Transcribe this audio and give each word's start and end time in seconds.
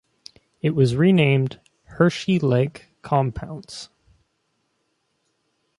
It 0.63 0.71
was 0.71 0.95
renamed 0.95 1.59
"Hershey 1.83 2.39
Lake 2.39 2.87
Compounce". 3.03 3.89